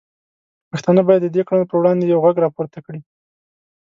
پښتانه 0.71 1.01
باید 1.07 1.21
د 1.23 1.27
دې 1.35 1.41
کړنو 1.47 1.69
پر 1.69 1.75
وړاندې 1.79 2.05
یو 2.11 2.19
غږ 2.25 2.35
راپورته 2.45 2.79
کړي. 2.85 3.01